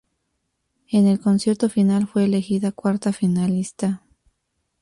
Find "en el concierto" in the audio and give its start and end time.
0.89-1.69